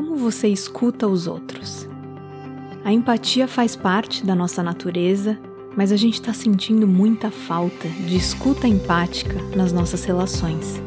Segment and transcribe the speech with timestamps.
[0.00, 1.86] como você escuta os outros.
[2.82, 5.38] A empatia faz parte da nossa natureza,
[5.76, 10.80] mas a gente está sentindo muita falta de escuta empática nas nossas relações.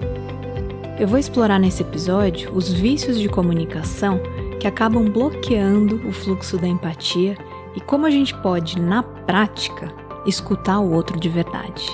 [1.00, 4.20] Eu vou explorar nesse episódio os vícios de comunicação
[4.60, 7.38] que acabam bloqueando o fluxo da empatia
[7.76, 9.94] e como a gente pode, na prática,
[10.26, 11.86] escutar o outro de verdade.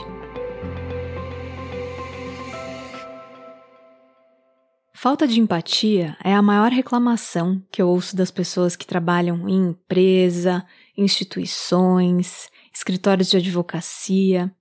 [5.02, 9.70] Falta de empatia é a maior reclamação que eu ouço das pessoas que trabalham em
[9.70, 10.62] empresa,
[10.98, 14.54] instituições, escritórios de advocacia.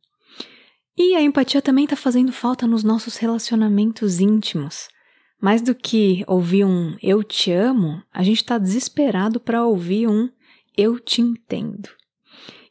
[0.96, 4.86] E a empatia também está fazendo falta nos nossos relacionamentos íntimos.
[5.42, 10.30] Mais do que ouvir um eu te amo, a gente está desesperado para ouvir um
[10.76, 11.88] eu te entendo.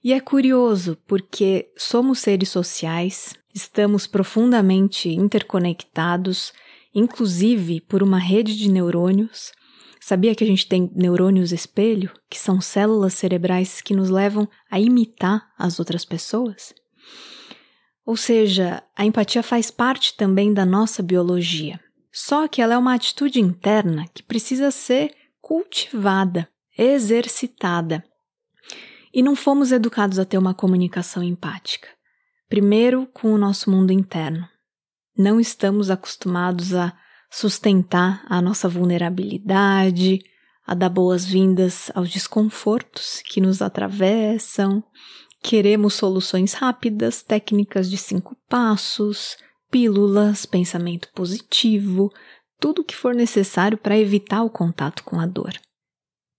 [0.01, 6.53] E é curioso porque somos seres sociais, estamos profundamente interconectados
[6.97, 9.51] inclusive por uma rede de neurônios.
[10.01, 14.79] Sabia que a gente tem neurônios espelho, que são células cerebrais que nos levam a
[14.79, 16.73] imitar as outras pessoas?
[18.03, 21.79] Ou seja, a empatia faz parte também da nossa biologia.
[22.11, 28.03] Só que ela é uma atitude interna que precisa ser cultivada, exercitada.
[29.13, 31.89] E não fomos educados a ter uma comunicação empática.
[32.49, 34.47] Primeiro com o nosso mundo interno,
[35.17, 36.93] não estamos acostumados a
[37.29, 40.19] sustentar a nossa vulnerabilidade,
[40.65, 44.83] a dar boas-vindas aos desconfortos que nos atravessam.
[45.41, 49.37] Queremos soluções rápidas, técnicas de cinco passos,
[49.71, 52.11] pílulas, pensamento positivo,
[52.59, 55.53] tudo o que for necessário para evitar o contato com a dor.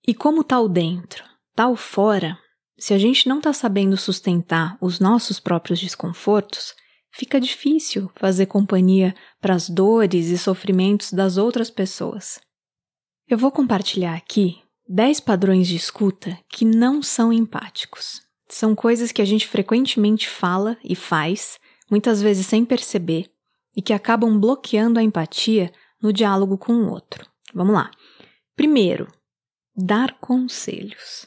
[0.07, 2.39] E como tal dentro, tal fora,
[2.77, 6.75] se a gente não está sabendo sustentar os nossos próprios desconfortos,
[7.13, 12.41] fica difícil fazer companhia para as dores e sofrimentos das outras pessoas.
[13.29, 18.23] Eu vou compartilhar aqui 10 padrões de escuta que não são empáticos.
[18.49, 21.59] São coisas que a gente frequentemente fala e faz,
[21.91, 23.31] muitas vezes sem perceber,
[23.77, 25.71] e que acabam bloqueando a empatia
[26.03, 27.27] no diálogo com o outro.
[27.55, 27.91] Vamos lá.
[28.57, 29.07] Primeiro,
[29.77, 31.27] dar conselhos.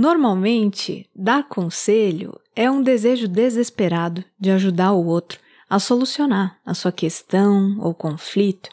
[0.00, 5.38] Normalmente, dar conselho é um desejo desesperado de ajudar o outro
[5.68, 8.70] a solucionar a sua questão ou conflito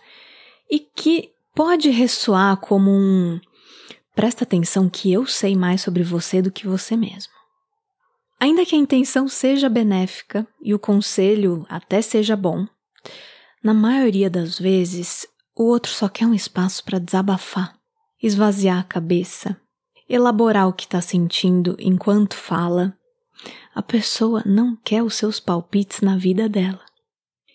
[0.71, 3.41] e que pode ressoar como um
[4.15, 7.33] presta atenção que eu sei mais sobre você do que você mesmo.
[8.39, 12.65] Ainda que a intenção seja benéfica e o conselho até seja bom,
[13.61, 17.77] na maioria das vezes o outro só quer um espaço para desabafar,
[18.23, 19.57] esvaziar a cabeça
[20.09, 22.97] elaborar o que está sentindo enquanto fala,
[23.73, 26.83] a pessoa não quer os seus palpites na vida dela.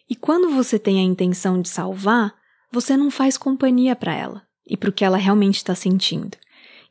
[0.08, 2.34] E quando você tem a intenção de salvar,
[2.70, 6.36] você não faz companhia para ela e para o que ela realmente está sentindo.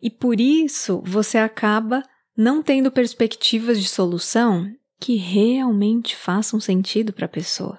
[0.02, 2.04] E por isso você acaba
[2.36, 7.78] não tendo perspectivas de solução que realmente façam sentido para a pessoa.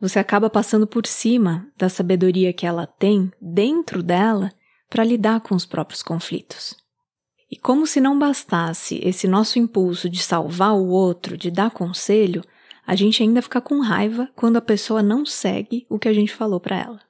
[0.00, 4.52] Você acaba passando por cima da sabedoria que ela tem dentro dela
[4.90, 6.83] para lidar com os próprios conflitos.
[7.54, 12.42] E como se não bastasse esse nosso impulso de salvar o outro, de dar conselho,
[12.84, 16.34] a gente ainda fica com raiva quando a pessoa não segue o que a gente
[16.34, 17.00] falou para ela.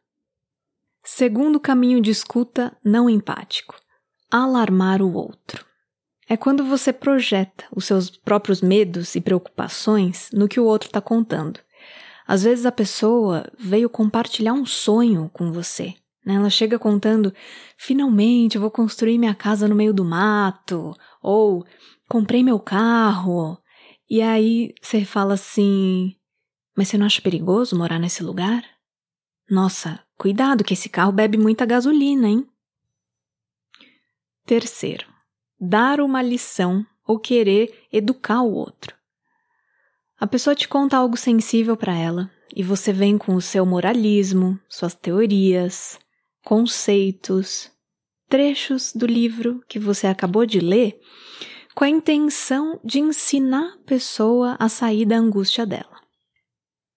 [1.03, 3.75] Segundo caminho de escuta não empático:
[4.31, 5.65] alarmar o outro.
[6.29, 11.01] É quando você projeta os seus próprios medos e preocupações no que o outro está
[11.01, 11.59] contando.
[12.27, 15.95] Às vezes a pessoa veio compartilhar um sonho com você?
[16.27, 17.33] Ela chega contando:
[17.77, 21.65] finalmente vou construir minha casa no meio do mato, ou
[22.09, 23.59] comprei meu carro.
[24.09, 26.15] E aí você fala assim:
[26.77, 28.65] mas você não acha perigoso morar nesse lugar?
[29.49, 32.47] Nossa, cuidado que esse carro bebe muita gasolina, hein?
[34.47, 35.07] Terceiro,
[35.61, 38.95] dar uma lição ou querer educar o outro.
[40.19, 44.59] A pessoa te conta algo sensível para ela e você vem com o seu moralismo,
[44.69, 45.99] suas teorias,
[46.45, 47.71] conceitos,
[48.29, 50.99] trechos do livro que você acabou de ler,
[51.75, 56.01] com a intenção de ensinar a pessoa a sair da angústia dela.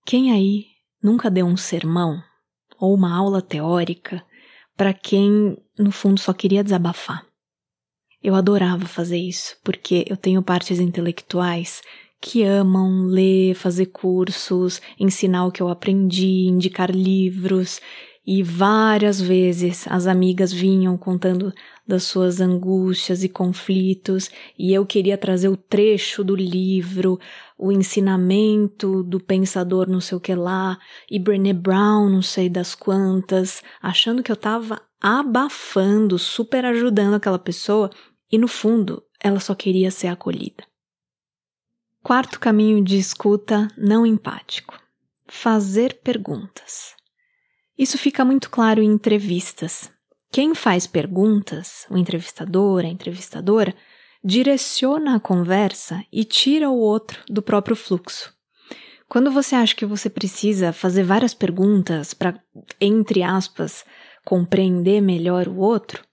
[0.05, 0.65] Quem aí
[1.01, 2.21] nunca deu um sermão
[2.79, 4.23] ou uma aula teórica
[4.75, 7.25] para quem, no fundo, só queria desabafar?
[8.21, 11.81] Eu adorava fazer isso, porque eu tenho partes intelectuais
[12.21, 17.79] que amam ler, fazer cursos, ensinar o que eu aprendi, indicar livros,
[18.29, 21.53] E várias vezes as amigas vinham contando
[21.87, 24.29] das suas angústias e conflitos,
[24.59, 27.17] e eu queria trazer o trecho do livro,
[27.57, 30.77] o ensinamento do pensador não sei o que lá,
[31.09, 37.39] e Brené Brown não sei das quantas, achando que eu tava abafando, super ajudando aquela
[37.39, 37.89] pessoa,
[38.29, 40.65] e no fundo ela só queria ser acolhida.
[42.03, 44.77] Quarto caminho de escuta não empático:
[45.27, 46.97] fazer perguntas.
[47.77, 49.91] Isso fica muito claro em entrevistas.
[50.31, 53.75] Quem faz perguntas, o entrevistador, a entrevistadora,
[54.23, 58.33] direciona a conversa e tira o outro do próprio fluxo.
[59.07, 62.37] Quando você acha que você precisa fazer várias perguntas para,
[62.81, 63.85] entre aspas,
[64.25, 66.03] compreender melhor o outro,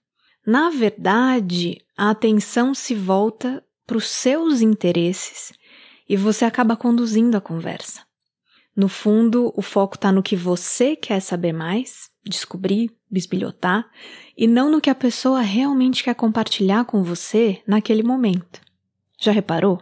[0.45, 5.51] na verdade, a atenção se volta para os seus interesses
[6.07, 8.01] e você acaba conduzindo a conversa.
[8.75, 13.89] No fundo, o foco está no que você quer saber mais, descobrir, bisbilhotar,
[14.37, 18.59] e não no que a pessoa realmente quer compartilhar com você naquele momento.
[19.19, 19.81] Já reparou?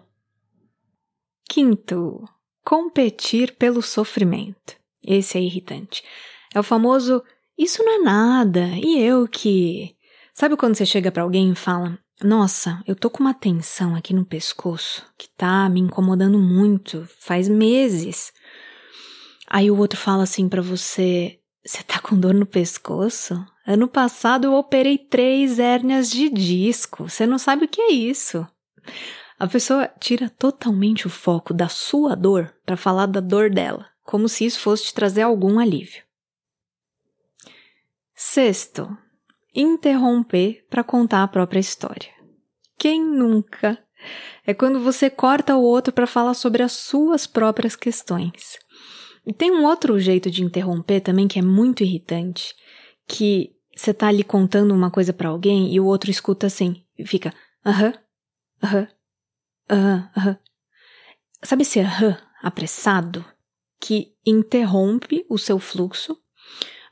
[1.49, 2.23] Quinto,
[2.63, 4.75] competir pelo sofrimento.
[5.03, 6.03] Esse é irritante.
[6.53, 7.23] É o famoso
[7.57, 9.95] isso não é nada, e eu que.
[10.33, 14.13] Sabe quando você chega para alguém e fala: Nossa, eu tô com uma tensão aqui
[14.13, 18.33] no pescoço que tá me incomodando muito, faz meses.
[19.53, 23.35] Aí o outro fala assim para você: Você tá com dor no pescoço?
[23.67, 28.47] Ano passado eu operei três hérnias de disco, você não sabe o que é isso.
[29.37, 34.27] A pessoa tira totalmente o foco da sua dor para falar da dor dela, como
[34.27, 36.01] se isso fosse te trazer algum alívio.
[38.15, 38.97] Sexto,
[39.53, 42.09] interromper para contar a própria história.
[42.75, 43.77] Quem nunca?
[44.45, 48.57] É quando você corta o outro para falar sobre as suas próprias questões.
[49.25, 52.53] E tem um outro jeito de interromper também que é muito irritante,
[53.07, 57.05] que você tá ali contando uma coisa para alguém e o outro escuta assim e
[57.05, 57.33] fica
[57.65, 57.93] aham,
[58.63, 58.87] aham,
[59.69, 60.37] aham, aham.
[61.41, 63.25] Sabe esse aham apressado
[63.79, 66.17] que interrompe o seu fluxo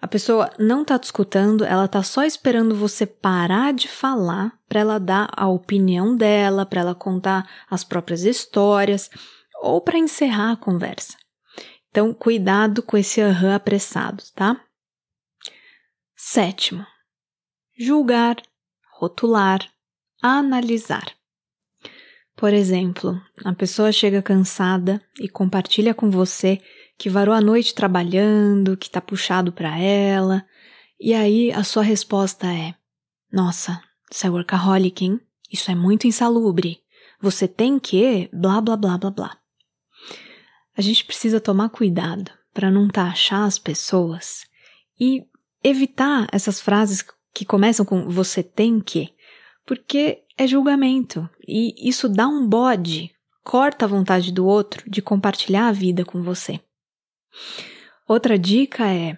[0.02, 4.80] a pessoa não tá te escutando, ela tá só esperando você parar de falar para
[4.80, 9.12] ela dar a opinião dela, para ela contar as próprias histórias
[9.62, 11.21] ou para encerrar a conversa.
[11.92, 14.64] Então, cuidado com esse aham apressado, tá?
[16.16, 16.88] Sétimo,
[17.78, 18.38] julgar,
[18.98, 19.60] rotular,
[20.22, 21.14] analisar.
[22.34, 26.62] Por exemplo, a pessoa chega cansada e compartilha com você
[26.98, 30.46] que varou a noite trabalhando, que tá puxado para ela.
[30.98, 32.74] E aí a sua resposta é:
[33.30, 35.20] Nossa, você é workaholic, hein?
[35.52, 36.82] Isso é muito insalubre.
[37.20, 39.41] Você tem que blá blá blá blá blá.
[40.78, 44.46] A gente precisa tomar cuidado para não taxar as pessoas
[45.00, 45.26] e
[45.64, 47.04] evitar essas frases
[47.34, 49.14] que começam com você tem que,
[49.66, 53.12] porque é julgamento e isso dá um bode,
[53.44, 56.60] corta a vontade do outro de compartilhar a vida com você.
[58.08, 59.18] Outra dica é: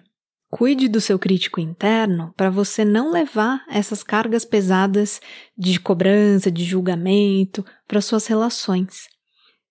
[0.50, 5.20] cuide do seu crítico interno para você não levar essas cargas pesadas
[5.56, 9.08] de cobrança, de julgamento para suas relações.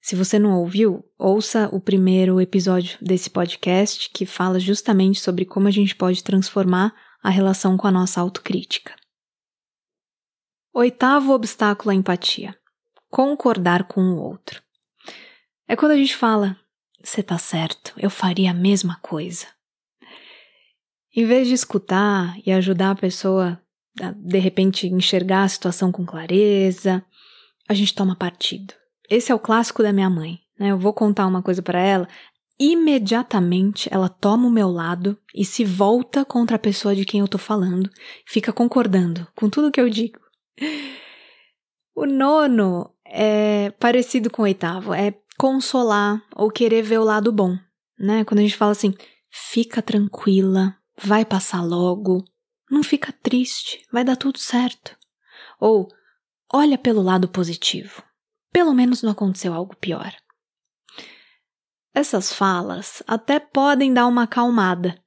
[0.04, 5.70] Se você não ouviu, ouça o primeiro episódio desse podcast que fala justamente sobre como
[5.70, 8.94] a gente pode transformar a relação com a nossa autocrítica.
[10.74, 12.54] Oitavo obstáculo à empatia:
[13.10, 14.62] concordar com o outro.
[15.70, 16.60] É quando a gente fala,
[17.02, 19.48] você tá certo, eu faria a mesma coisa.
[21.16, 23.58] Em vez de escutar e ajudar a pessoa
[24.02, 27.06] a, de repente, enxergar a situação com clareza,
[27.70, 28.83] a gente toma partido.
[29.10, 30.40] Esse é o clássico da minha mãe.
[30.60, 30.72] Né?
[30.72, 32.08] Eu vou contar uma coisa para ela,
[32.60, 37.28] imediatamente ela toma o meu lado e se volta contra a pessoa de quem eu
[37.28, 37.90] tô falando,
[38.26, 40.20] fica concordando com tudo que eu digo.
[41.96, 47.58] O nono é parecido com o oitavo, é consolar ou querer ver o lado bom,
[48.00, 48.24] né?
[48.24, 48.94] Quando a gente fala assim,
[49.30, 52.24] fica tranquila, vai passar logo,
[52.70, 54.96] não fica triste, vai dar tudo certo.
[55.60, 55.88] Ou
[56.52, 58.04] olha pelo lado positivo,
[58.54, 60.14] pelo menos não aconteceu algo pior.
[61.94, 64.98] Essas falas até podem dar uma acalmada,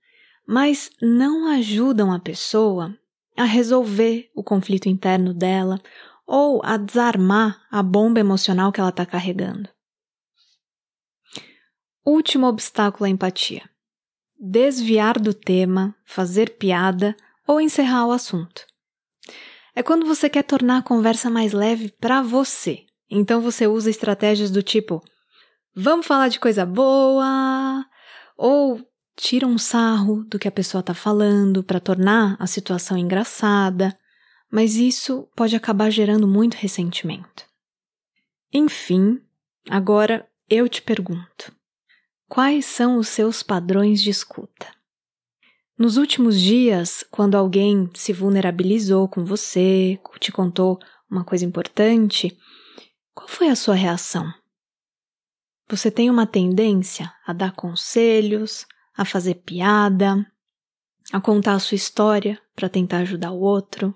[0.47, 2.97] mas não ajudam a pessoa
[3.37, 5.81] a resolver o conflito interno dela
[6.27, 9.69] ou a desarmar a bomba emocional que ela está carregando.
[12.05, 13.69] Último obstáculo à empatia:
[14.39, 18.65] desviar do tema, fazer piada ou encerrar o assunto.
[19.75, 22.86] É quando você quer tornar a conversa mais leve para você.
[23.11, 25.03] Então você usa estratégias do tipo:
[25.75, 27.85] vamos falar de coisa boa,
[28.37, 28.81] ou
[29.17, 33.97] tira um sarro do que a pessoa está falando para tornar a situação engraçada,
[34.51, 37.45] mas isso pode acabar gerando muito ressentimento.
[38.53, 39.21] Enfim,
[39.69, 41.53] agora eu te pergunto:
[42.29, 44.75] quais são os seus padrões de escuta?
[45.79, 50.79] Nos últimos dias, quando alguém se vulnerabilizou com você, te contou
[51.11, 52.35] uma coisa importante,
[53.17, 54.31] qual foi a sua reação?
[55.69, 60.25] Você tem uma tendência a dar conselhos, a fazer piada,
[61.11, 63.93] a contar a sua história para tentar ajudar o outro.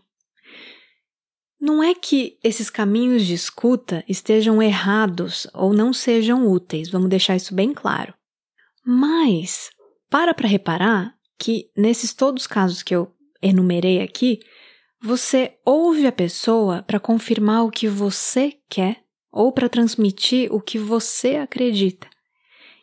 [1.60, 7.36] Não é que esses caminhos de escuta estejam errados ou não sejam úteis, vamos deixar
[7.36, 8.14] isso bem claro.
[8.84, 9.70] Mas
[10.08, 14.40] para para reparar que nesses todos os casos que eu enumerei aqui,
[15.02, 20.78] você ouve a pessoa para confirmar o que você quer ou para transmitir o que
[20.78, 22.08] você acredita.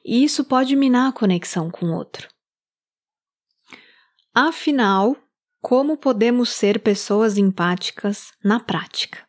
[0.03, 2.29] E isso pode minar a conexão com o outro.
[4.33, 5.17] Afinal,
[5.61, 9.27] como podemos ser pessoas empáticas na prática?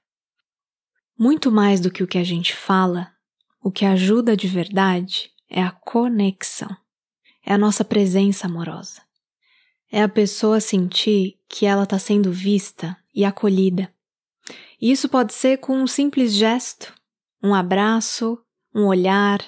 [1.18, 3.10] Muito mais do que o que a gente fala,
[3.60, 6.68] o que ajuda de verdade é a conexão,
[7.44, 9.02] é a nossa presença amorosa.
[9.90, 13.92] É a pessoa sentir que ela está sendo vista e acolhida.
[14.80, 16.94] E isso pode ser com um simples gesto,
[17.42, 18.38] um abraço,
[18.74, 19.44] um olhar.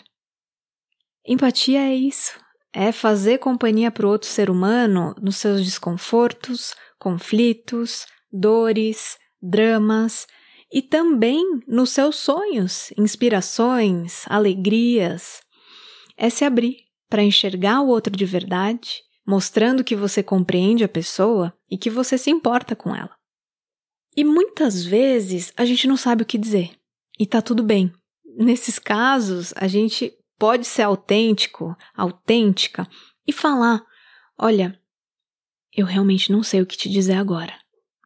[1.27, 2.39] Empatia é isso,
[2.73, 10.27] é fazer companhia para o outro ser humano nos seus desconfortos, conflitos, dores, dramas
[10.73, 15.41] e também nos seus sonhos, inspirações, alegrias.
[16.17, 16.79] É se abrir
[17.09, 22.19] para enxergar o outro de verdade mostrando que você compreende a pessoa e que você
[22.19, 23.15] se importa com ela.
[24.17, 26.73] E muitas vezes a gente não sabe o que dizer,
[27.21, 27.93] e tá tudo bem.
[28.39, 32.89] Nesses casos, a gente pode ser autêntico, autêntica
[33.27, 33.85] e falar:
[34.39, 34.81] olha,
[35.77, 37.55] eu realmente não sei o que te dizer agora,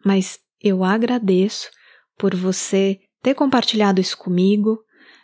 [0.05, 1.71] mas eu agradeço
[2.19, 4.83] por você ter compartilhado isso comigo.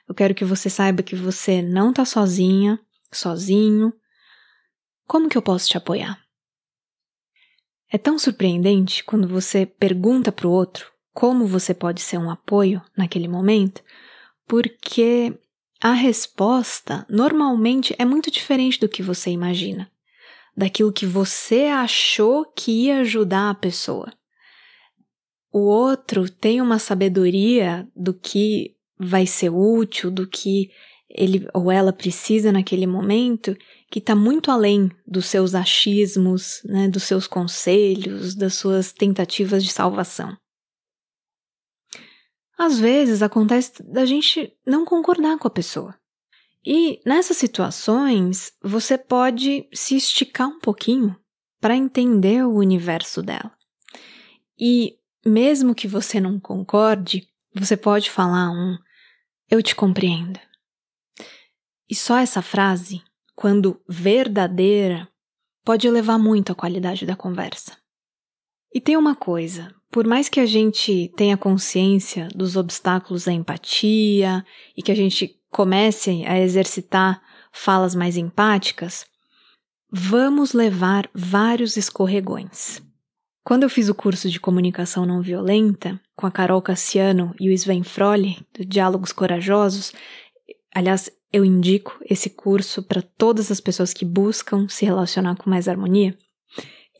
[0.09, 2.81] Eu quero que você saiba que você não tá sozinha,
[3.13, 3.93] sozinho,
[5.07, 6.21] como que eu posso te apoiar?
[7.93, 12.83] É tão surpreendente quando você pergunta para o outro como você pode ser um apoio
[12.97, 13.83] naquele momento,
[14.47, 15.39] porque
[15.81, 19.91] a resposta normalmente é muito diferente do que você imagina,
[20.57, 24.13] daquilo que você achou que ia ajudar a pessoa.
[25.53, 30.71] O outro tem uma sabedoria do que vai ser útil, do que
[31.09, 33.57] ele ou ela precisa naquele momento,
[33.91, 39.73] que está muito além dos seus achismos, né, dos seus conselhos, das suas tentativas de
[39.73, 40.37] salvação.
[42.61, 45.99] Às vezes acontece da gente não concordar com a pessoa.
[46.63, 51.19] E nessas situações, você pode se esticar um pouquinho
[51.59, 53.51] para entender o universo dela.
[54.59, 58.77] E mesmo que você não concorde, você pode falar um
[59.49, 60.39] eu te compreendo.
[61.89, 63.03] E só essa frase
[63.35, 65.09] quando verdadeira,
[65.65, 67.75] pode elevar muito a qualidade da conversa.
[68.71, 74.45] E tem uma coisa: por mais que a gente tenha consciência dos obstáculos à empatia
[74.77, 77.21] e que a gente comece a exercitar
[77.53, 79.05] falas mais empáticas,
[79.91, 82.81] vamos levar vários escorregões.
[83.43, 87.53] Quando eu fiz o curso de comunicação não violenta com a Carol Cassiano e o
[87.53, 89.93] Sven Frolli, do Diálogos Corajosos,
[90.73, 95.67] aliás, eu indico esse curso para todas as pessoas que buscam se relacionar com mais
[95.67, 96.17] harmonia.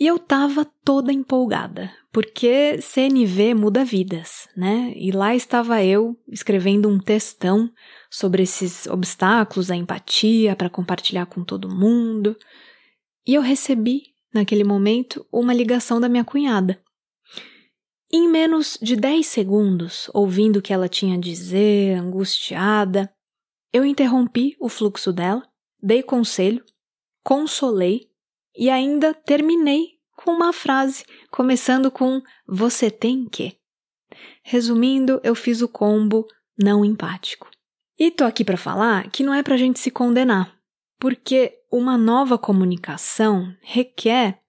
[0.01, 4.95] E eu tava toda empolgada, porque CNV muda vidas, né?
[4.97, 7.71] E lá estava eu escrevendo um textão
[8.11, 12.35] sobre esses obstáculos à empatia para compartilhar com todo mundo.
[13.27, 16.83] E eu recebi, naquele momento, uma ligação da minha cunhada.
[18.11, 23.13] Em menos de 10 segundos, ouvindo o que ela tinha a dizer, angustiada,
[23.71, 25.47] eu interrompi o fluxo dela,
[25.83, 26.65] dei conselho,
[27.23, 28.10] consolei
[28.57, 33.59] e ainda terminei com uma frase, começando com você tem que.
[34.43, 36.27] Resumindo, eu fiz o combo
[36.59, 37.51] não empático.
[37.99, 40.55] E tô aqui para falar que não é pra gente se condenar,
[40.99, 44.41] porque uma nova comunicação requer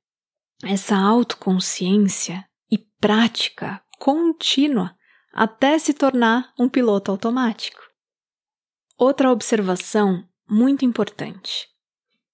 [0.63, 4.95] essa autoconsciência e prática contínua
[5.33, 7.81] até se tornar um piloto automático.
[8.97, 11.67] Outra observação muito importante: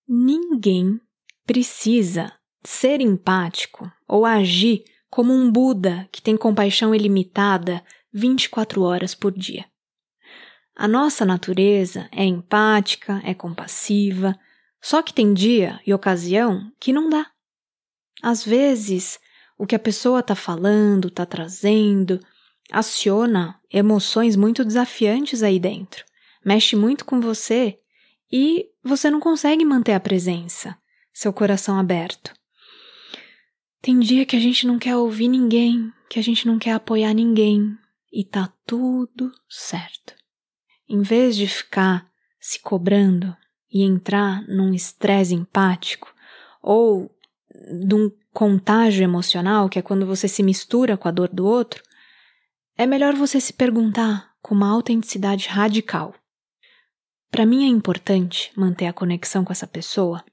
[0.07, 0.99] ninguém
[1.47, 2.31] precisa
[2.63, 9.65] ser empático ou agir como um Buda que tem compaixão ilimitada 24 horas por dia.
[10.75, 14.37] A nossa natureza é empática, é compassiva,
[14.79, 17.25] Só que tem dia e ocasião que não dá.
[18.21, 19.19] Às vezes,
[19.57, 22.19] o que a pessoa está falando, está trazendo,
[22.71, 26.05] aciona emoções muito desafiantes aí dentro,
[26.45, 27.75] mexe muito com você
[28.31, 30.77] e você não consegue manter a presença,
[31.17, 32.31] seu coração aberto.
[33.81, 37.11] Tem dia que a gente não quer ouvir ninguém, que a gente não quer apoiar
[37.11, 37.75] ninguém
[38.13, 40.13] e tá tudo certo.
[40.87, 42.07] Em vez de ficar
[42.39, 43.35] se cobrando
[43.73, 46.13] e entrar num estresse empático
[46.61, 47.09] ou
[47.83, 51.81] de um contágio emocional, que é quando você se mistura com a dor do outro,
[52.77, 56.13] é melhor você se perguntar com uma autenticidade radical.
[57.31, 60.23] Para mim é importante manter a conexão com essa pessoa?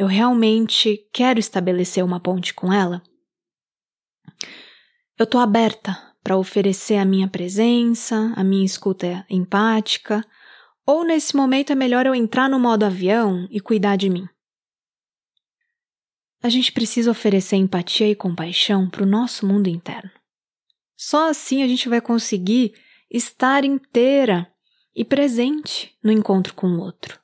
[0.00, 3.02] Eu realmente quero estabelecer uma ponte com ela?
[5.18, 10.26] Eu estou aberta para oferecer a minha presença, a minha escuta empática,
[10.86, 14.26] ou nesse momento é melhor eu entrar no modo avião e cuidar de mim?
[16.42, 20.10] A gente precisa oferecer empatia e compaixão para o nosso mundo interno.
[20.96, 22.72] Só assim a gente vai conseguir
[23.10, 24.50] estar inteira
[24.96, 27.19] e presente no encontro com o outro.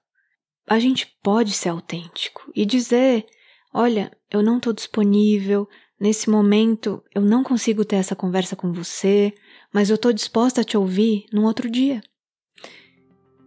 [0.68, 3.24] A gente pode ser autêntico e dizer:
[3.72, 5.68] olha, eu não estou disponível,
[6.00, 9.32] nesse momento eu não consigo ter essa conversa com você,
[9.72, 12.00] mas eu estou disposta a te ouvir num outro dia.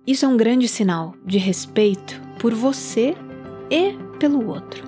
[0.08, 3.14] Isso é um grande sinal de respeito por você
[3.70, 4.84] e pelo outro.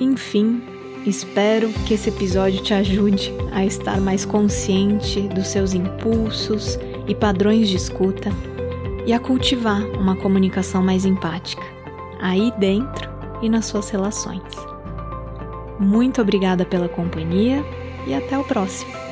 [0.00, 0.60] Enfim,
[1.06, 7.68] espero que esse episódio te ajude a estar mais consciente dos seus impulsos e padrões
[7.68, 8.30] de escuta
[9.06, 11.62] e a cultivar uma comunicação mais empática,
[12.20, 13.10] aí dentro
[13.42, 14.42] e nas suas relações.
[15.78, 17.64] Muito obrigada pela companhia
[18.06, 19.03] e até o próximo!